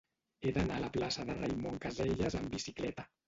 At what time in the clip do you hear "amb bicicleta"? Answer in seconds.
2.41-3.07